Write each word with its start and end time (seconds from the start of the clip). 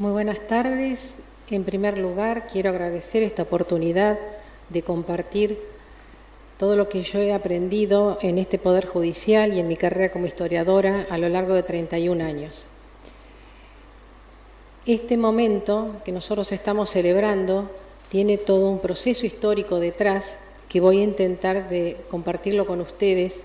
Muy 0.00 0.12
buenas 0.12 0.40
tardes. 0.48 1.16
En 1.50 1.62
primer 1.62 1.98
lugar, 1.98 2.46
quiero 2.50 2.70
agradecer 2.70 3.22
esta 3.22 3.42
oportunidad 3.42 4.18
de 4.70 4.80
compartir 4.80 5.58
todo 6.56 6.74
lo 6.74 6.88
que 6.88 7.02
yo 7.02 7.18
he 7.18 7.34
aprendido 7.34 8.18
en 8.22 8.38
este 8.38 8.56
Poder 8.58 8.86
Judicial 8.86 9.52
y 9.52 9.60
en 9.60 9.68
mi 9.68 9.76
carrera 9.76 10.10
como 10.10 10.24
historiadora 10.24 11.06
a 11.10 11.18
lo 11.18 11.28
largo 11.28 11.52
de 11.52 11.64
31 11.64 12.24
años. 12.24 12.68
Este 14.86 15.18
momento 15.18 15.96
que 16.02 16.12
nosotros 16.12 16.50
estamos 16.50 16.88
celebrando 16.88 17.70
tiene 18.08 18.38
todo 18.38 18.70
un 18.70 18.78
proceso 18.78 19.26
histórico 19.26 19.80
detrás 19.80 20.38
que 20.70 20.80
voy 20.80 21.00
a 21.00 21.04
intentar 21.04 21.68
de 21.68 21.98
compartirlo 22.10 22.64
con 22.64 22.80
ustedes, 22.80 23.42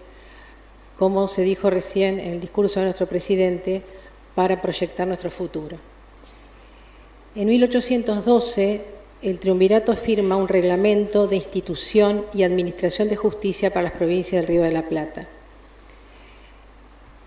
como 0.98 1.28
se 1.28 1.42
dijo 1.42 1.70
recién 1.70 2.18
en 2.18 2.32
el 2.36 2.40
discurso 2.40 2.80
de 2.80 2.86
nuestro 2.86 3.08
presidente, 3.08 3.82
para 4.36 4.62
proyectar 4.62 5.06
nuestro 5.06 5.30
futuro. 5.30 5.95
En 7.36 7.50
1812, 7.50 8.82
el 9.22 9.40
triunvirato 9.40 9.94
firma 9.98 10.38
un 10.38 10.48
reglamento 10.48 11.28
de 11.28 11.36
institución 11.36 12.26
y 12.34 12.44
administración 12.44 13.10
de 13.10 13.18
justicia 13.18 13.72
para 13.72 13.84
las 13.84 13.92
provincias 13.92 14.42
del 14.42 14.48
Río 14.48 14.62
de 14.62 14.72
la 14.72 14.84
Plata. 14.84 15.28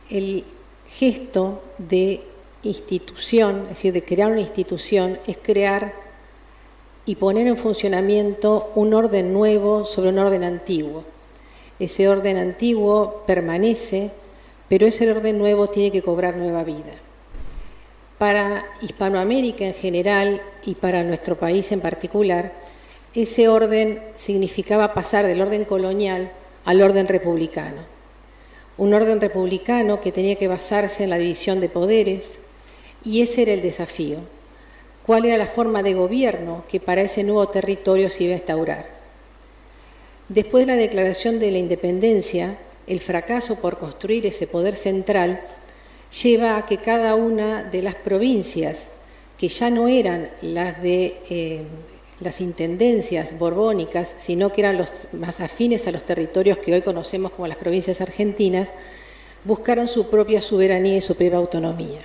El 0.09 0.45
gesto 0.89 1.61
de 1.77 2.23
institución, 2.63 3.65
es 3.65 3.69
decir, 3.77 3.93
de 3.93 4.03
crear 4.03 4.33
una 4.33 4.41
institución, 4.41 5.19
es 5.27 5.37
crear 5.37 5.93
y 7.05 7.17
poner 7.17 7.47
en 7.47 7.59
funcionamiento 7.59 8.73
un 8.77 8.95
orden 8.95 9.35
nuevo 9.35 9.85
sobre 9.85 10.09
un 10.09 10.21
orden 10.21 10.43
antiguo. 10.43 11.05
Ese 11.79 12.09
orden 12.09 12.39
antiguo 12.39 13.25
permanece, 13.27 14.11
pero 14.71 14.87
ese 14.87 15.11
orden 15.11 15.37
nuevo 15.37 15.67
tiene 15.67 15.93
que 15.93 16.01
cobrar 16.01 16.39
nueva 16.39 16.65
vida. 16.65 17.08
Para 18.19 18.67
Hispanoamérica 18.83 19.65
en 19.65 19.75
general 19.75 20.43
y 20.65 20.75
para 20.75 21.05
nuestro 21.05 21.37
país 21.37 21.71
en 21.71 21.81
particular, 21.81 22.53
ese 23.15 23.49
orden 23.49 24.03
significaba 24.17 24.93
pasar 24.93 25.27
del 25.27 25.41
orden 25.41 25.65
colonial 25.65 26.33
al 26.65 26.83
orden 26.83 27.07
republicano. 27.07 27.83
Un 28.77 28.93
orden 28.93 29.21
republicano 29.21 30.01
que 30.01 30.13
tenía 30.13 30.35
que 30.35 30.49
basarse 30.49 31.05
en 31.05 31.11
la 31.11 31.19
división 31.19 31.61
de 31.61 31.69
poderes 31.69 32.39
y 33.05 33.23
ese 33.23 33.43
era 33.43 33.53
el 33.53 33.63
desafío. 33.63 34.19
¿Cuál 35.07 35.25
era 35.25 35.39
la 35.39 35.47
forma 35.47 35.83
de 35.83 35.95
gobierno 35.95 36.65
que 36.69 36.81
para 36.81 37.03
ese 37.03 37.25
nuevo 37.25 37.49
territorio 37.49 38.11
se 38.11 38.25
iba 38.25 38.35
a 38.35 38.39
instaurar? 38.39 38.87
Después 40.29 40.67
de 40.67 40.73
la 40.75 40.79
declaración 40.79 41.39
de 41.39 41.51
la 41.51 41.59
independencia, 41.59 42.59
el 42.87 43.01
fracaso 43.01 43.57
por 43.57 43.79
construir 43.79 44.27
ese 44.27 44.47
poder 44.47 44.75
central 44.75 45.41
lleva 46.23 46.57
a 46.57 46.67
que 46.67 46.79
cada 46.79 47.15
una 47.15 47.65
de 47.65 47.83
las 47.83 47.95
provincias, 47.95 48.89
que 49.37 49.49
ya 49.49 49.71
no 49.71 49.89
eran 49.89 50.29
las 50.43 50.83
de 50.83 51.17
eh, 51.31 51.63
las 52.21 52.41
intendencias 52.41 53.39
borbónicas, 53.39 54.13
sino 54.17 54.53
que 54.53 54.63
eran 54.63 54.77
los 54.77 55.07
más 55.13 55.41
afines 55.41 55.87
a 55.87 55.93
los 55.93 56.05
territorios 56.05 56.59
que 56.59 56.75
hoy 56.75 56.83
conocemos 56.83 57.33
como 57.33 57.47
las 57.47 57.57
provincias 57.57 58.01
argentinas, 58.01 58.73
buscaran 59.45 59.87
su 59.87 60.11
propia 60.11 60.41
soberanía 60.41 60.97
y 60.97 61.01
su 61.01 61.15
propia 61.15 61.39
autonomía. 61.39 62.01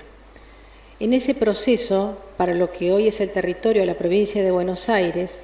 En 1.00 1.12
ese 1.12 1.34
proceso, 1.34 2.16
para 2.36 2.54
lo 2.54 2.70
que 2.70 2.92
hoy 2.92 3.08
es 3.08 3.20
el 3.20 3.30
territorio 3.30 3.82
de 3.82 3.86
la 3.86 3.98
provincia 3.98 4.42
de 4.44 4.52
Buenos 4.52 4.88
Aires, 4.88 5.42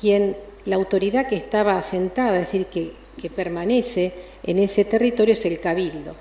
quien 0.00 0.36
la 0.64 0.76
autoridad 0.76 1.28
que 1.28 1.36
estaba 1.36 1.76
asentada, 1.76 2.40
es 2.40 2.52
decir, 2.52 2.66
que 2.66 3.30
permanece 3.30 4.14
en 4.42 4.58
ese 4.58 4.86
territorio, 4.86 5.34
es 5.34 5.44
el 5.44 5.60
cabildo. 5.60 6.14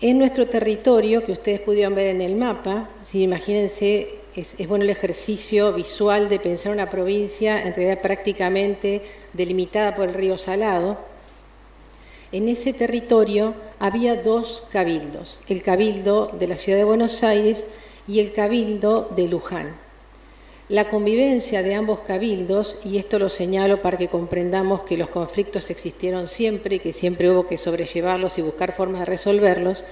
En 0.00 0.18
nuestro 0.18 0.48
territorio, 0.48 1.24
que 1.24 1.32
ustedes 1.32 1.60
pudieron 1.60 1.94
ver 1.94 2.08
en 2.08 2.20
el 2.20 2.34
mapa, 2.34 2.88
si 3.04 3.22
imagínense, 3.22 4.18
es, 4.34 4.56
bueno 4.66 4.84
el 4.84 4.90
ejercicio 4.90 5.72
visual 5.72 6.28
de 6.28 6.40
pensar 6.40 6.72
una 6.72 6.90
provincia 6.90 7.62
en 7.62 7.74
realidad 7.74 8.02
prácticamente 8.02 9.02
delimitada 9.32 9.94
por 9.94 10.08
el 10.08 10.14
río 10.14 10.36
Salado. 10.36 10.98
En 12.32 12.48
ese 12.48 12.72
territorio 12.72 13.54
había 13.78 14.16
dos 14.16 14.64
cabildos, 14.72 15.40
el 15.48 15.62
cabildo 15.62 16.30
de 16.38 16.48
la 16.48 16.56
ciudad 16.56 16.78
de 16.78 16.84
Buenos 16.84 17.22
Aires 17.22 17.68
y 18.08 18.18
el 18.18 18.32
cabildo 18.32 19.08
de 19.14 19.28
Luján. 19.28 19.83
La 20.70 20.88
convivencia 20.88 21.62
de 21.62 21.74
ambos 21.74 22.00
cabildos, 22.00 22.78
y 22.82 22.96
esto 22.96 23.18
lo 23.18 23.28
señalo 23.28 23.82
para 23.82 23.98
que 23.98 24.08
comprendamos 24.08 24.80
que 24.82 24.96
los 24.96 25.10
conflictos 25.10 25.68
existieron 25.68 26.26
siempre 26.26 26.76
y 26.76 26.78
que 26.78 26.94
siempre 26.94 27.30
hubo 27.30 27.46
que 27.46 27.58
sobrellevarlos 27.58 28.38
y 28.38 28.42
buscar 28.42 28.72
formas 28.72 29.00
de 29.00 29.06
resolverlos, 29.06 29.84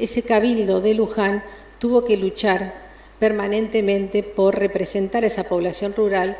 ese 0.00 0.22
cabildo 0.22 0.80
de 0.80 0.94
Luján 0.94 1.44
tuvo 1.78 2.04
que 2.04 2.16
luchar 2.16 2.74
permanentemente 3.20 4.24
por 4.24 4.58
representar 4.58 5.22
a 5.22 5.28
esa 5.28 5.44
población 5.44 5.94
rural 5.96 6.36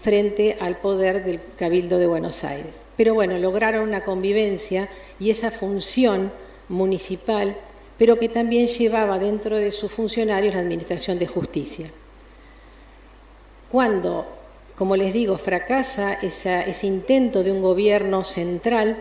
frente 0.00 0.56
al 0.58 0.78
poder 0.78 1.24
del 1.24 1.40
Cabildo 1.58 1.98
de 1.98 2.06
Buenos 2.06 2.42
Aires. 2.42 2.86
Pero 2.96 3.12
bueno, 3.12 3.38
lograron 3.38 3.86
una 3.86 4.02
convivencia 4.02 4.88
y 5.20 5.28
esa 5.28 5.50
función 5.50 6.32
municipal, 6.70 7.54
pero 7.98 8.18
que 8.18 8.30
también 8.30 8.66
llevaba 8.66 9.18
dentro 9.18 9.58
de 9.58 9.72
sus 9.72 9.92
funcionarios 9.92 10.54
la 10.54 10.60
Administración 10.60 11.18
de 11.18 11.26
Justicia. 11.26 11.90
Cuando, 13.70 14.26
como 14.76 14.96
les 14.96 15.12
digo, 15.12 15.38
fracasa 15.38 16.14
ese 16.14 16.86
intento 16.86 17.42
de 17.42 17.50
un 17.50 17.62
gobierno 17.62 18.24
central, 18.24 18.96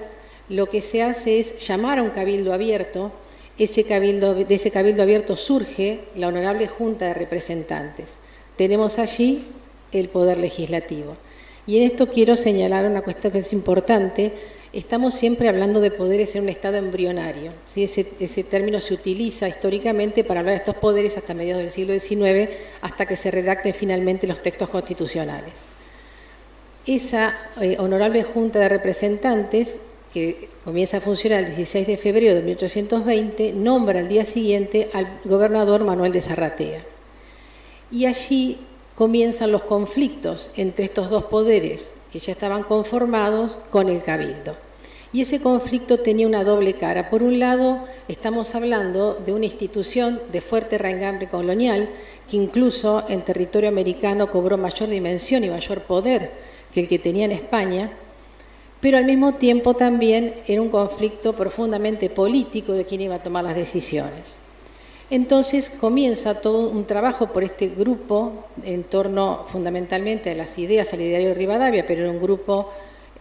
lo 0.50 0.70
que 0.70 0.82
se 0.82 1.04
hace 1.04 1.40
es 1.40 1.66
llamar 1.66 2.00
a 2.00 2.04
un 2.04 2.10
cabildo 2.10 2.54
abierto. 2.54 3.12
Ese 3.58 3.84
cabildo, 3.84 4.34
de 4.34 4.56
ese 4.56 4.72
cabildo 4.72 5.04
abierto 5.04 5.36
surge 5.36 6.00
la 6.16 6.28
Honorable 6.28 6.68
Junta 6.68 7.06
de 7.06 7.14
Representantes. 7.14 8.16
Tenemos 8.56 9.00
allí 9.00 9.48
el 9.92 10.10
Poder 10.10 10.40
Legislativo. 10.40 11.16
Y 11.66 11.78
en 11.78 11.84
esto 11.84 12.08
quiero 12.08 12.36
señalar 12.36 12.86
una 12.86 13.04
cuestión 13.04 13.32
que 13.32 13.40
es 13.40 13.54
importante, 13.54 14.34
estamos 14.74 15.14
siempre 15.14 15.48
hablando 15.48 15.80
de 15.80 15.92
poderes 15.92 16.36
en 16.36 16.44
un 16.44 16.50
estado 16.50 16.78
embrionario. 16.78 17.54
Ese, 17.76 18.04
término 18.44 18.82
se 18.82 18.96
utiliza 18.96 19.48
históricamente 19.48 20.24
para 20.24 20.40
hablar 20.40 20.56
de 20.56 20.60
estos 20.60 20.76
poderes 20.76 21.16
hasta 21.16 21.36
mediados 21.36 21.62
del 21.62 21.72
siglo 21.72 21.94
XIX, 21.94 22.52
hasta 22.82 23.06
que 23.06 23.16
se 23.16 23.30
redacten 23.30 23.74
finalmente 23.74 24.26
los 24.26 24.42
textos 24.42 24.70
constitucionales. 24.70 25.62
Esa 26.88 27.38
eh, 27.62 27.78
honorable 27.80 28.24
Junta 28.24 28.60
de 28.60 28.70
Representantes, 28.70 29.80
que 30.12 30.50
comienza 30.64 30.98
a 30.98 31.02
funcionar 31.02 31.40
el 31.40 31.46
16 31.46 31.88
de 31.88 31.98
febrero 31.98 32.34
de 32.34 32.42
1820, 32.42 33.54
nombra 33.54 34.00
al 34.00 34.10
día 34.10 34.26
siguiente 34.26 34.90
al 34.94 35.20
gobernador 35.24 35.84
Manuel 35.84 36.12
de 36.12 36.22
Zarratea. 36.22 36.84
Y 37.92 38.06
allí 38.08 38.58
comienzan 38.96 39.52
los 39.52 39.64
conflictos 39.64 40.50
entre 40.56 40.86
estos 40.86 41.10
dos 41.10 41.26
poderes 41.26 41.96
que 42.12 42.20
ya 42.20 42.32
estaban 42.32 42.64
conformados 42.64 43.58
con 43.70 43.90
el 43.90 44.04
cabildo. 44.04 44.56
Y 45.12 45.22
ese 45.22 45.40
conflicto 45.40 46.00
tenía 46.00 46.28
una 46.28 46.44
doble 46.44 46.74
cara. 46.74 47.12
Por 47.12 47.22
un 47.22 47.38
lado, 47.38 47.86
estamos 48.08 48.56
hablando 48.56 49.14
de 49.14 49.32
una 49.32 49.46
institución 49.46 50.20
de 50.32 50.42
fuerte 50.42 50.80
raigambre 50.80 51.28
colonial 51.28 51.90
que 52.28 52.38
incluso 52.38 53.04
en 53.08 53.22
territorio 53.22 53.70
americano 53.70 54.32
cobró 54.32 54.58
mayor 54.58 54.90
dimensión 54.90 55.44
y 55.44 55.50
mayor 55.50 55.82
poder 55.82 56.32
que 56.74 56.82
el 56.82 56.88
que 56.88 56.98
tenía 56.98 57.26
en 57.26 57.32
España, 57.32 57.92
pero 58.82 58.98
al 58.98 59.06
mismo 59.06 59.36
tiempo 59.36 59.76
también 59.76 60.34
era 60.48 60.62
un 60.62 60.70
conflicto 60.70 61.34
profundamente 61.34 62.10
político 62.10 62.74
de 62.74 62.86
quién 62.86 63.02
iba 63.02 63.16
a 63.16 63.24
tomar 63.24 63.44
las 63.44 63.56
decisiones. 63.56 64.43
Entonces 65.10 65.70
comienza 65.70 66.42
todo 66.42 66.70
un 66.70 66.86
trabajo 66.86 67.28
por 67.28 67.44
este 67.44 67.68
grupo 67.68 68.46
en 68.64 68.84
torno 68.84 69.46
fundamentalmente 69.48 70.32
a 70.32 70.36
las 70.36 70.58
ideas 70.58 70.94
al 70.94 71.02
ideario 71.02 71.30
de 71.30 71.36
Rivadavia, 71.36 71.86
pero 71.86 72.02
era 72.02 72.12
un 72.12 72.22
grupo 72.22 72.72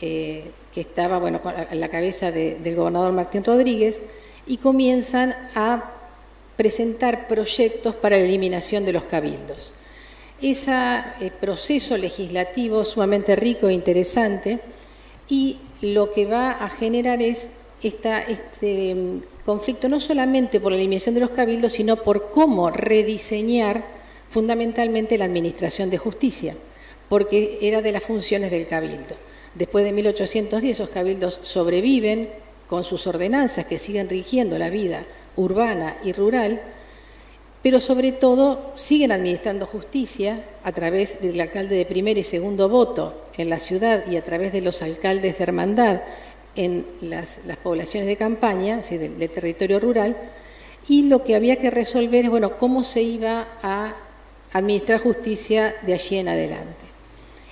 eh, 0.01 0.51
que 0.73 0.81
estaba 0.81 1.19
bueno, 1.19 1.41
en 1.71 1.81
la 1.81 1.89
cabeza 1.89 2.33
del 2.33 2.75
gobernador 2.75 3.13
Martín 3.13 3.45
Rodríguez, 3.45 4.03
y 4.47 4.57
comienzan 4.57 5.35
a 5.55 5.93
presentar 6.57 7.29
proyectos 7.29 7.95
para 7.95 8.17
la 8.17 8.25
eliminación 8.25 8.85
de 8.85 8.93
los 8.93 9.05
cabildos. 9.05 9.75
Ese 10.41 10.73
eh, 11.21 11.31
proceso 11.41 11.97
legislativo 11.97 12.85
sumamente 12.85 13.37
rico 13.37 13.69
e 13.69 13.75
interesante 13.75 14.61
y 15.29 15.59
lo 15.83 16.11
que 16.11 16.27
va 16.27 16.51
a 16.51 16.69
generar 16.69 17.23
es 17.23 17.53
este 17.83 18.27
conflicto 19.45 19.89
no 19.89 20.01
solamente 20.01 20.61
por 20.61 20.73
la 20.73 20.79
eliminación 20.79 21.15
de 21.15 21.21
los 21.21 21.31
cabildos, 21.31 21.73
sino 21.73 21.97
por 21.97 22.31
cómo 22.31 22.71
rediseñar 22.71 23.85
fundamentalmente 24.31 25.19
la 25.19 25.25
administración 25.25 25.91
de 25.91 25.99
justicia, 25.99 26.57
porque 27.09 27.59
era 27.61 27.83
de 27.83 27.93
las 27.93 28.03
funciones 28.03 28.51
del 28.51 28.67
cabildo. 28.67 29.17
Después 29.55 29.85
de 29.85 29.93
1810 29.93 30.77
esos 30.77 30.89
cabildos 30.89 31.41
sobreviven 31.43 32.31
con 32.69 32.85
sus 32.85 33.07
ordenanzas 33.07 33.67
que 33.67 33.79
siguen 33.79 34.09
rigiendo 34.09 34.59
la 34.59 34.71
vida 34.71 35.05
urbana 35.37 35.99
y 36.05 36.13
rural, 36.13 36.63
pero 37.63 37.81
sobre 37.81 38.13
todo 38.13 38.73
siguen 38.77 39.13
administrando 39.13 39.67
justicia 39.67 40.45
a 40.65 40.73
través 40.73 41.21
del 41.21 41.41
alcalde 41.41 41.77
de 41.77 41.85
primer 41.85 42.17
y 42.17 42.25
segundo 42.25 42.69
voto 42.69 43.15
en 43.37 43.51
la 43.51 43.59
ciudad 43.59 44.05
y 44.11 44.17
a 44.17 44.25
través 44.25 44.53
de 44.53 44.63
los 44.63 44.83
alcaldes 44.83 45.37
de 45.37 45.45
hermandad 45.45 46.01
en 46.57 46.87
las, 47.01 47.41
poblaciones 47.63 48.07
de 48.07 48.17
campaña, 48.17 48.79
del, 48.79 49.31
territorio 49.31 49.81
rural, 49.81 50.17
y 50.89 51.05
lo 51.05 51.23
que 51.25 51.35
había 51.35 51.57
que 51.57 51.71
resolver 51.71 52.25
es, 52.25 52.31
bueno, 52.31 52.59
cómo 52.59 52.85
se 52.85 53.03
iba 53.03 53.47
a 53.63 53.95
administrar 54.53 55.01
justicia 55.01 55.75
de 55.83 55.95
allí 55.95 56.19
en 56.19 56.29
adelante. 56.29 56.85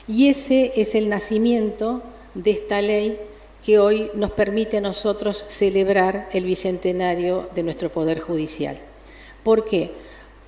Y 0.08 0.28
ese 0.28 0.72
es 0.76 0.94
el 0.94 1.08
nacimiento 1.08 2.02
de 2.34 2.50
esta 2.50 2.82
ley 2.82 3.18
que 3.64 3.78
hoy 3.78 4.10
nos 4.14 4.32
permite 4.32 4.78
a 4.78 4.80
nosotros 4.80 5.44
celebrar 5.48 6.28
el 6.32 6.44
bicentenario 6.44 7.48
de 7.54 7.62
nuestro 7.62 7.90
Poder 7.90 8.20
Judicial. 8.20 8.78
¿Por 9.44 9.64
qué? 9.64 9.92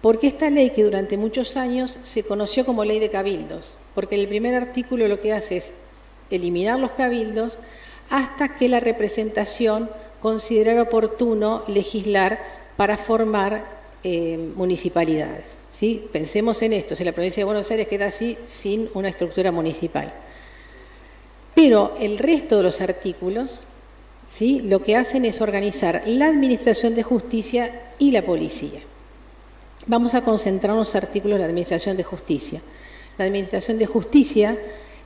Porque 0.01 0.27
esta 0.27 0.51
ley 0.51 0.71
que 0.71 0.83
durante 0.83 1.17
muchos 1.17 1.57
años 1.57 1.99
se 2.03 2.25
conoció 2.25 2.67
como 2.67 2.85
ley 2.85 2.99
de 2.99 3.11
cabildos, 3.11 3.77
porque 3.95 4.17
el 4.17 4.29
primer 4.29 4.55
artículo 4.55 5.07
lo 5.07 5.21
que 5.21 5.33
hace 5.33 5.59
es 5.59 5.73
eliminar 6.31 6.79
los 6.79 6.93
cabildos 6.93 7.59
hasta 8.11 8.55
que 8.57 8.69
la 8.69 8.81
representación 8.81 9.91
considerara 10.21 10.83
oportuno 10.83 11.65
legislar 11.67 12.39
para 12.77 12.97
formar 12.97 13.65
eh, 14.05 14.53
municipalidades. 14.57 15.59
¿sí? 15.71 16.09
Pensemos 16.13 16.63
en 16.63 16.73
esto, 16.73 16.97
si 16.97 17.05
la 17.05 17.13
provincia 17.13 17.41
de 17.41 17.45
Buenos 17.45 17.71
Aires 17.71 17.89
queda 17.89 18.07
así 18.07 18.39
sin 18.45 18.89
una 18.95 19.09
estructura 19.09 19.53
municipal. 19.53 20.13
Pero 21.55 21.95
el 22.01 22.19
resto 22.19 22.57
de 22.57 22.63
los 22.63 22.81
artículos 22.81 23.61
¿sí? 24.27 24.61
lo 24.63 24.83
que 24.83 24.97
hacen 24.97 25.25
es 25.25 25.41
organizar 25.41 26.03
la 26.07 26.29
Administración 26.29 26.95
de 26.95 27.03
Justicia 27.03 27.93
y 27.99 28.13
la 28.13 28.23
Policía. 28.23 28.81
Vamos 29.87 30.15
a 30.15 30.23
concentrar 30.23 30.77
los 30.77 30.95
artículos 30.95 31.37
de 31.37 31.41
la 31.41 31.47
Administración 31.47 31.97
de 31.97 32.05
Justicia. 32.05 32.63
La 33.19 33.25
Administración 33.25 33.79
de 33.79 33.87
Justicia 33.87 34.57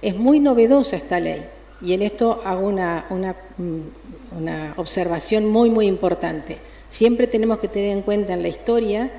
es 0.02 0.14
muy 0.14 0.40
novedosa 0.40 0.96
esta 0.96 1.18
ley 1.18 1.46
y 1.80 1.92
en 1.92 2.02
esto 2.02 2.40
hago 2.44 2.66
una, 2.66 3.04
mm, 3.10 4.38
una 4.38 4.74
observación 4.76 5.46
muy, 5.46 5.70
muy 5.70 5.86
importante. 5.86 6.58
Siempre 6.88 7.26
tenemos 7.26 7.58
que 7.58 7.68
tener 7.68 7.92
en 7.92 8.02
cuenta 8.02 8.34
en 8.34 8.42
la 8.42 8.48
historia 8.48 9.10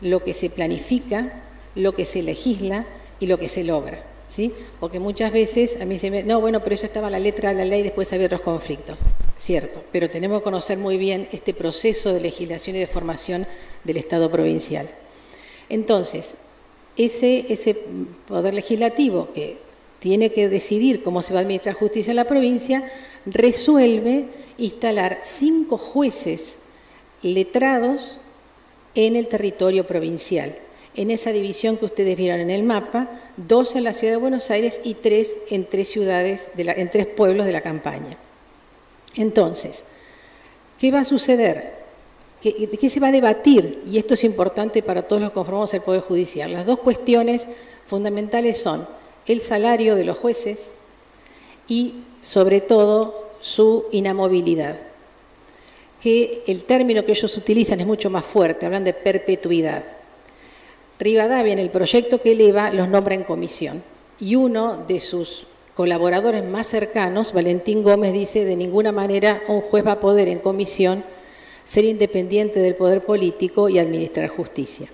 lo 0.00 0.22
que 0.22 0.34
se 0.34 0.50
planifica, 0.50 1.42
lo 1.74 1.94
que 1.94 2.04
se 2.04 2.22
legisla 2.22 2.86
y 3.20 3.26
lo 3.26 3.38
que 3.38 3.48
se 3.48 3.64
logra. 3.64 4.04
¿sí? 4.28 4.52
Porque 4.80 4.98
muchas 4.98 5.32
veces 5.32 5.80
a 5.80 5.84
mí 5.84 5.98
se 5.98 6.10
me... 6.10 6.22
No, 6.22 6.40
bueno, 6.40 6.60
pero 6.62 6.74
eso 6.74 6.86
estaba 6.86 7.10
la 7.10 7.18
letra 7.18 7.50
de 7.50 7.56
la 7.56 7.64
ley, 7.64 7.82
después 7.82 8.12
había 8.12 8.26
otros 8.26 8.42
conflictos. 8.42 8.98
Cierto, 9.36 9.82
pero 9.92 10.10
tenemos 10.10 10.38
que 10.38 10.44
conocer 10.44 10.78
muy 10.78 10.96
bien 10.96 11.28
este 11.32 11.54
proceso 11.54 12.12
de 12.12 12.20
legislación 12.20 12.76
y 12.76 12.80
de 12.80 12.86
formación 12.86 13.46
del 13.84 13.96
Estado 13.96 14.30
provincial. 14.30 14.88
Entonces, 15.68 16.36
ese, 16.96 17.46
ese 17.48 17.76
poder 18.26 18.54
legislativo 18.54 19.30
que 19.32 19.58
tiene 20.04 20.28
que 20.32 20.50
decidir 20.50 21.02
cómo 21.02 21.22
se 21.22 21.32
va 21.32 21.40
a 21.40 21.42
administrar 21.44 21.74
justicia 21.74 22.10
en 22.10 22.16
la 22.16 22.28
provincia, 22.28 22.84
resuelve 23.24 24.26
instalar 24.58 25.20
cinco 25.22 25.78
jueces 25.78 26.58
letrados 27.22 28.18
en 28.94 29.16
el 29.16 29.28
territorio 29.28 29.86
provincial. 29.86 30.56
En 30.94 31.10
esa 31.10 31.32
división 31.32 31.78
que 31.78 31.86
ustedes 31.86 32.18
vieron 32.18 32.40
en 32.40 32.50
el 32.50 32.64
mapa, 32.64 33.18
dos 33.38 33.76
en 33.76 33.84
la 33.84 33.94
ciudad 33.94 34.12
de 34.12 34.18
Buenos 34.18 34.50
Aires 34.50 34.78
y 34.84 34.92
tres 34.92 35.38
en 35.48 35.64
tres 35.64 35.88
ciudades, 35.88 36.48
en 36.54 36.90
tres 36.90 37.06
pueblos 37.06 37.46
de 37.46 37.52
la 37.52 37.62
campaña. 37.62 38.18
Entonces, 39.14 39.84
¿qué 40.78 40.90
va 40.90 41.00
a 41.00 41.04
suceder? 41.04 41.76
¿Qué, 42.42 42.68
¿Qué 42.68 42.90
se 42.90 43.00
va 43.00 43.08
a 43.08 43.10
debatir? 43.10 43.82
Y 43.86 43.96
esto 43.96 44.12
es 44.12 44.24
importante 44.24 44.82
para 44.82 45.00
todos 45.00 45.22
los 45.22 45.30
que 45.30 45.34
conformamos 45.36 45.72
el 45.72 45.80
Poder 45.80 46.02
Judicial. 46.02 46.52
Las 46.52 46.66
dos 46.66 46.78
cuestiones 46.80 47.48
fundamentales 47.86 48.58
son 48.58 48.86
el 49.26 49.40
salario 49.40 49.94
de 49.94 50.04
los 50.04 50.18
jueces 50.18 50.72
y, 51.68 51.94
sobre 52.20 52.60
todo, 52.60 53.30
su 53.40 53.86
inamovilidad 53.92 54.76
que 56.04 56.42
el 56.48 56.64
término 56.64 57.06
que 57.06 57.12
ellos 57.12 57.34
utilizan 57.34 57.80
es 57.80 57.86
mucho 57.86 58.10
más 58.10 58.26
fuerte, 58.26 58.66
hablan 58.66 58.84
de 58.84 58.92
perpetuidad. 58.92 59.82
Rivadavia 60.98 61.54
en 61.54 61.58
el 61.58 61.70
proyecto 61.70 62.20
que 62.20 62.32
eleva 62.32 62.70
los 62.70 62.90
nombra 62.90 63.14
en 63.14 63.24
comisión 63.24 63.82
y 64.20 64.34
uno 64.34 64.84
de 64.86 65.00
sus 65.00 65.46
colaboradores 65.74 66.44
más 66.44 66.66
cercanos, 66.66 67.32
Valentín 67.32 67.82
Gómez, 67.82 68.12
dice 68.12 68.44
de 68.44 68.54
ninguna 68.54 68.92
manera 68.92 69.40
un 69.48 69.62
juez 69.62 69.86
va 69.86 69.92
a 69.92 70.00
poder 70.00 70.28
en 70.28 70.40
comisión 70.40 71.02
ser 71.64 71.86
independiente 71.86 72.60
del 72.60 72.74
poder 72.74 73.00
político 73.00 73.70
y 73.70 73.78
administrar 73.78 74.28
justicia. 74.28 74.88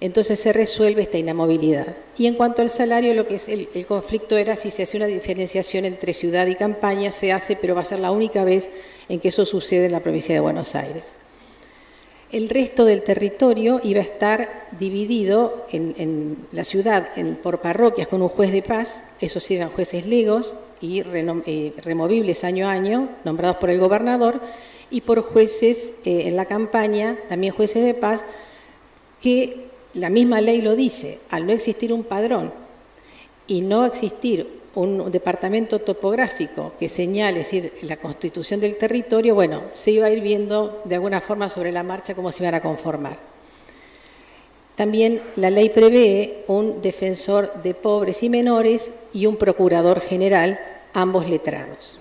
Entonces 0.00 0.38
se 0.38 0.52
resuelve 0.52 1.02
esta 1.02 1.18
inamovilidad. 1.18 1.96
Y 2.16 2.26
en 2.26 2.34
cuanto 2.34 2.62
al 2.62 2.70
salario, 2.70 3.14
lo 3.14 3.26
que 3.26 3.34
es 3.34 3.48
el, 3.48 3.68
conflicto 3.86 4.36
era 4.36 4.54
si 4.54 4.70
se 4.70 4.84
hace 4.84 4.96
una 4.96 5.06
diferenciación 5.06 5.84
entre 5.84 6.12
ciudad 6.12 6.46
y 6.46 6.54
campaña, 6.54 7.10
se 7.10 7.32
hace, 7.32 7.56
pero 7.56 7.74
va 7.74 7.80
a 7.80 7.84
ser 7.84 7.98
la 7.98 8.12
única 8.12 8.44
vez 8.44 8.70
en 9.08 9.18
que 9.18 9.28
eso 9.28 9.44
sucede 9.44 9.86
en 9.86 9.92
la 9.92 10.00
provincia 10.00 10.34
de 10.34 10.40
Buenos 10.40 10.76
Aires. 10.76 11.14
El 12.30 12.48
resto 12.48 12.84
del 12.84 13.02
territorio 13.02 13.80
iba 13.82 14.00
a 14.00 14.02
estar 14.02 14.66
dividido 14.78 15.66
en, 15.72 16.36
la 16.52 16.62
ciudad 16.62 17.08
por 17.42 17.60
parroquias 17.60 18.06
con 18.06 18.22
un 18.22 18.28
juez 18.28 18.52
de 18.52 18.62
paz, 18.62 19.02
esos 19.20 19.50
eran 19.50 19.70
jueces 19.70 20.06
legos 20.06 20.54
y 20.80 21.00
eh, 21.00 21.72
removibles 21.82 22.44
año 22.44 22.68
a 22.68 22.72
año, 22.72 23.08
nombrados 23.24 23.56
por 23.56 23.70
el 23.70 23.80
gobernador, 23.80 24.40
y 24.90 25.00
por 25.00 25.22
jueces 25.22 25.92
eh, 26.04 26.24
en 26.26 26.36
la 26.36 26.44
campaña, 26.44 27.18
también 27.28 27.54
jueces 27.54 27.84
de 27.84 27.94
paz, 27.94 28.24
que 29.20 29.67
la 29.98 30.10
misma 30.10 30.40
ley 30.40 30.62
lo 30.62 30.76
dice, 30.76 31.20
al 31.30 31.46
no 31.46 31.52
existir 31.52 31.92
un 31.92 32.04
padrón 32.04 32.52
y 33.46 33.60
no 33.60 33.86
existir 33.86 34.58
un 34.74 35.10
departamento 35.10 35.80
topográfico 35.80 36.72
que 36.78 36.88
señale, 36.88 37.38
decir, 37.38 37.72
la 37.82 37.96
constitución 37.96 38.60
del 38.60 38.76
territorio, 38.76 39.34
bueno, 39.34 39.62
se 39.74 39.90
iba 39.90 40.06
a 40.06 40.10
ir 40.10 40.22
viendo 40.22 40.82
de 40.84 40.94
alguna 40.94 41.20
forma 41.20 41.48
sobre 41.48 41.72
la 41.72 41.82
marcha 41.82 42.14
cómo 42.14 42.30
se 42.30 42.42
iban 42.42 42.54
a 42.54 42.62
conformar. 42.62 43.18
También 44.76 45.20
la 45.34 45.50
ley 45.50 45.70
prevé 45.70 46.44
un 46.46 46.80
defensor 46.80 47.62
de 47.62 47.74
pobres 47.74 48.22
y 48.22 48.28
menores 48.28 48.92
y 49.12 49.26
un 49.26 49.36
procurador 49.36 50.00
general, 50.00 50.60
ambos 50.92 51.28
letrados. 51.28 51.98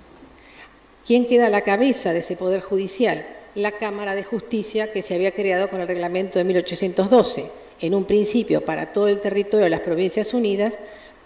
¿Quién 1.03 1.25
queda 1.25 1.47
a 1.47 1.49
la 1.49 1.61
cabeza 1.61 2.13
de 2.13 2.19
ese 2.19 2.35
poder 2.35 2.61
judicial? 2.61 3.25
La 3.55 3.71
Cámara 3.71 4.13
de 4.13 4.23
Justicia 4.23 4.91
que 4.91 5.01
se 5.01 5.15
había 5.15 5.31
creado 5.31 5.69
con 5.69 5.81
el 5.81 5.87
reglamento 5.87 6.37
de 6.37 6.45
1812 6.45 7.66
en 7.81 7.93
un 7.93 8.05
principio 8.05 8.61
para 8.65 8.93
todo 8.93 9.07
el 9.07 9.19
territorio 9.19 9.65
de 9.65 9.69
las 9.69 9.81
Provincias 9.81 10.33
Unidas, 10.33 10.79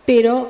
pero 0.06 0.48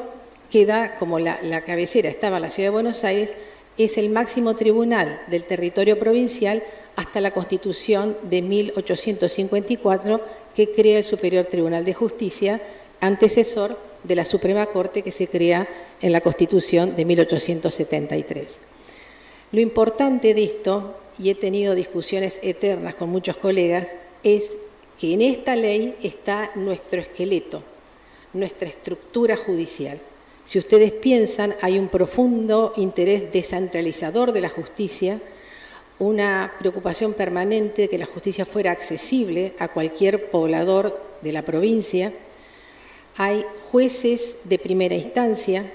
queda 0.51 0.95
como 0.97 1.19
la, 1.19 1.61
cabecera 1.65 2.09
estaba 2.09 2.39
la 2.39 2.49
Ciudad 2.49 2.67
de 2.67 2.73
Buenos 2.73 3.03
Aires, 3.03 3.35
es 3.77 3.97
el 3.97 4.09
máximo 4.09 4.55
tribunal 4.55 5.21
del 5.27 5.43
territorio 5.43 5.97
provincial 5.97 6.61
hasta 6.95 7.21
la 7.21 7.31
Constitución 7.31 8.17
de 8.23 8.41
1854 8.41 10.21
que 10.55 10.71
crea 10.73 10.97
el 10.97 11.03
Superior 11.03 11.45
Tribunal 11.45 11.85
de 11.85 11.93
Justicia, 11.93 12.61
antecesor 12.99 13.77
de 14.03 14.15
la 14.15 14.25
Suprema 14.25 14.65
Corte 14.65 15.03
que 15.03 15.11
se 15.11 15.27
crea 15.27 15.67
en 16.01 16.11
la 16.11 16.21
Constitución 16.21 16.95
de 16.95 17.05
1873. 17.05 18.61
Lo 19.53 19.61
importante 19.61 20.33
de 20.33 20.43
esto, 20.43 20.95
y 21.17 21.29
he 21.29 21.35
tenido 21.35 21.75
discusiones 21.75 22.39
eternas 22.43 22.95
con 22.95 23.09
muchos 23.09 23.37
colegas, 23.37 23.91
es 24.23 24.55
que 25.01 25.15
en 25.15 25.23
esta 25.23 25.55
ley 25.55 25.95
está 26.03 26.51
nuestro 26.53 27.01
esqueleto, 27.01 27.63
nuestra 28.33 28.67
estructura 28.67 29.35
judicial. 29.35 29.97
Si 30.43 30.59
ustedes 30.59 30.91
piensan, 30.91 31.55
hay 31.61 31.79
un 31.79 31.87
profundo 31.87 32.71
interés 32.77 33.33
descentralizador 33.33 34.31
de 34.31 34.41
la 34.41 34.49
justicia, 34.49 35.19
una 35.97 36.53
preocupación 36.59 37.15
permanente 37.15 37.81
de 37.81 37.89
que 37.89 37.97
la 37.97 38.05
justicia 38.05 38.45
fuera 38.45 38.69
accesible 38.69 39.53
a 39.57 39.69
cualquier 39.69 40.29
poblador 40.29 41.01
de 41.23 41.31
la 41.31 41.41
provincia. 41.41 42.13
Hay 43.17 43.43
jueces 43.71 44.35
de 44.43 44.59
primera 44.59 44.93
instancia, 44.93 45.73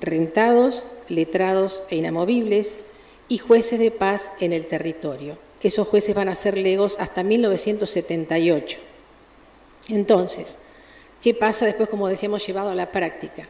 rentados, 0.00 0.86
letrados 1.08 1.82
e 1.90 1.96
inamovibles, 1.96 2.78
y 3.28 3.36
jueces 3.36 3.78
de 3.78 3.90
paz 3.90 4.32
en 4.40 4.54
el 4.54 4.66
territorio 4.66 5.36
esos 5.62 5.88
jueces 5.88 6.14
van 6.14 6.28
a 6.28 6.36
ser 6.36 6.56
legos 6.56 6.96
hasta 6.98 7.22
1978. 7.22 8.78
Entonces, 9.88 10.58
¿qué 11.22 11.34
pasa 11.34 11.66
después, 11.66 11.88
como 11.88 12.08
decíamos, 12.08 12.46
llevado 12.46 12.70
a 12.70 12.74
la 12.74 12.92
práctica? 12.92 13.48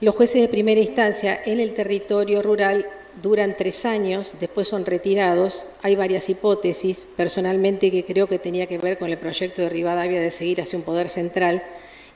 Los 0.00 0.14
jueces 0.16 0.40
de 0.40 0.48
primera 0.48 0.80
instancia 0.80 1.40
en 1.44 1.60
el 1.60 1.74
territorio 1.74 2.42
rural 2.42 2.86
duran 3.22 3.56
tres 3.56 3.84
años, 3.84 4.34
después 4.40 4.66
son 4.66 4.84
retirados. 4.84 5.66
Hay 5.82 5.94
varias 5.94 6.28
hipótesis, 6.28 7.06
personalmente 7.16 7.90
que 7.90 8.04
creo 8.04 8.26
que 8.26 8.38
tenía 8.38 8.66
que 8.66 8.78
ver 8.78 8.98
con 8.98 9.10
el 9.10 9.18
proyecto 9.18 9.62
de 9.62 9.68
Rivadavia 9.68 10.20
de 10.20 10.30
seguir 10.30 10.60
hacia 10.60 10.78
un 10.78 10.84
poder 10.84 11.08
central, 11.08 11.62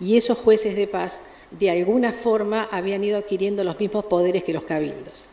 y 0.01 0.17
esos 0.17 0.39
jueces 0.39 0.77
de 0.77 0.87
paz 0.87 1.21
de 1.51 1.71
alguna 1.71 2.13
forma 2.13 2.69
habían 2.71 3.05
ido 3.05 3.19
adquiriendo 3.19 3.65
los 3.65 3.79
mismos 3.79 4.05
poderes 4.07 4.43
que 4.43 4.53
los 4.53 4.65
cabildos. 4.65 5.29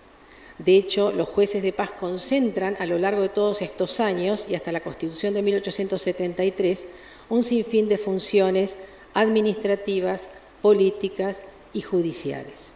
De 0.57 0.77
hecho, 0.77 1.11
los 1.11 1.27
jueces 1.27 1.61
de 1.61 1.73
paz 1.73 1.91
concentran 1.91 2.77
a 2.79 2.85
lo 2.85 2.97
largo 2.97 3.21
de 3.21 3.29
todos 3.29 3.61
estos 3.61 3.99
años 3.99 4.45
y 4.49 4.55
hasta 4.55 4.71
la 4.71 4.79
Constitución 4.79 5.33
de 5.33 5.41
1873 5.41 6.85
un 7.29 7.43
sinfín 7.43 7.89
de 7.89 7.97
funciones 7.97 8.77
administrativas, 9.13 10.29
políticas 10.61 11.41
y 11.73 11.81
judiciales. 11.81 12.69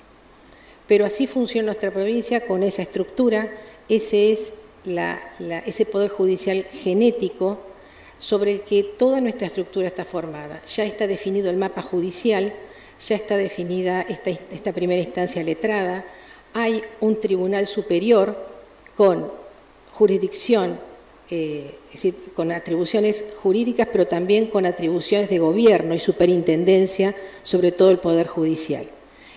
Pero 0.87 1.05
así 1.05 1.27
funciona 1.27 1.67
nuestra 1.67 1.91
provincia 1.91 2.45
con 2.45 2.63
esa 2.63 2.81
estructura, 2.81 3.49
ese 3.87 4.31
es 4.31 4.53
ese 5.65 5.85
poder 5.85 6.09
judicial 6.09 6.63
genético 6.71 7.59
sobre 8.17 8.53
el 8.53 8.61
que 8.61 8.83
toda 8.83 9.21
nuestra 9.21 9.47
estructura 9.47 9.87
está 9.87 10.05
formada. 10.05 10.61
Ya 10.67 10.85
está 10.85 11.07
definido 11.07 11.49
el 11.49 11.57
mapa 11.57 11.81
judicial, 11.81 12.53
ya 13.07 13.15
está 13.15 13.37
definida 13.37 14.01
esta, 14.01 14.73
primera 14.73 15.01
instancia 15.01 15.43
letrada, 15.43 16.05
hay 16.53 16.83
un 16.99 17.19
tribunal 17.19 17.67
superior 17.67 18.35
con 18.95 19.31
jurisdicción, 19.93 20.79
eh, 21.29 21.75
es 21.87 21.93
decir, 21.93 22.15
con 22.35 22.51
atribuciones 22.51 23.23
jurídicas, 23.37 23.87
pero 23.91 24.07
también 24.07 24.47
con 24.47 24.65
atribuciones 24.65 25.29
de 25.29 25.39
gobierno 25.39 25.93
y 25.93 25.99
superintendencia 25.99 27.15
sobre 27.43 27.71
todo 27.71 27.91
el 27.91 27.99
Poder 27.99 28.27
Judicial. 28.27 28.87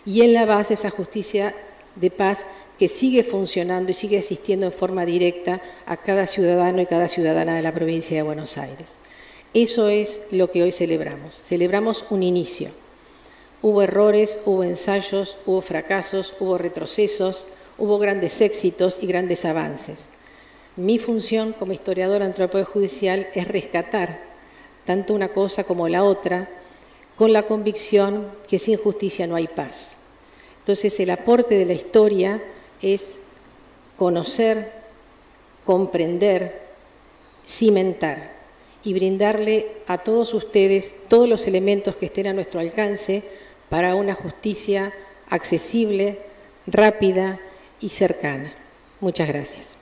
Y 0.05 0.23
en 0.23 0.33
la 0.33 0.47
base 0.47 0.75
esa 0.75 0.91
justicia 0.91 1.55
de 1.97 2.11
paz 2.11 2.47
que 2.79 2.89
sigue 2.89 3.23
funcionando 3.23 3.93
y 3.93 3.95
sigue 3.95 4.19
asistiendo 4.19 4.67
en 4.67 4.73
forma 4.73 5.05
directa 5.07 5.61
a 5.87 5.97
cada 5.97 6.27
ciudadano 6.27 6.83
y 6.83 6.87
cada 6.87 7.09
ciudadana 7.09 7.55
de 7.55 7.63
la 7.63 7.75
provincia 7.75 8.17
de 8.17 8.23
Buenos 8.23 8.59
Aires. 8.59 8.97
Eso 9.55 9.89
es 9.89 10.21
lo 10.31 10.51
que 10.51 10.63
hoy 10.63 10.73
celebramos. 10.73 11.37
Celebramos 11.37 12.05
un 12.11 12.23
inicio. 12.23 12.71
Hubo 13.63 13.83
errores, 13.83 14.41
hubo 14.45 14.65
ensayos, 14.65 15.39
hubo 15.47 15.61
fracasos, 15.61 16.35
hubo 16.41 16.59
retrocesos, 16.59 17.47
hubo 17.79 17.99
grandes 17.99 18.41
éxitos 18.41 18.99
y 19.01 19.07
grandes 19.07 19.45
avances. 19.45 20.09
Mi 20.75 20.99
función 20.99 21.53
como 21.53 21.73
historiadora 21.73 22.25
antropóloga 22.25 22.69
judicial 22.69 23.29
es 23.35 23.47
rescatar 23.47 24.21
tanto 24.85 25.15
una 25.15 25.29
cosa 25.29 25.63
como 25.63 25.89
la 25.89 26.03
otra 26.03 26.49
con 27.17 27.33
la 27.33 27.45
convicción 27.45 28.27
que 28.49 28.59
sin 28.59 28.77
justicia 28.79 29.27
no 29.29 29.37
hay 29.37 29.47
paz. 29.47 29.97
Entonces 30.59 30.99
el 30.99 31.11
aporte 31.11 31.55
de 31.57 31.67
la 31.67 31.75
historia 31.75 32.43
es 32.81 33.15
conocer, 33.97 34.73
comprender, 35.65 36.63
cimentar 37.47 38.33
y 38.83 38.95
brindarle 38.95 39.67
a 39.87 39.99
todos 39.99 40.35
ustedes 40.35 40.95
todos 41.09 41.29
los 41.29 41.47
elementos 41.47 41.95
que 41.97 42.07
estén 42.07 42.27
a 42.27 42.33
nuestro 42.33 42.59
alcance 42.59 43.23
para 43.73 43.95
una 43.95 44.13
justicia 44.13 44.93
accesible, 45.31 46.19
rápida 46.67 47.41
y 47.81 47.89
cercana. 47.89 48.53
Muchas 49.01 49.29
gracias. 49.29 49.82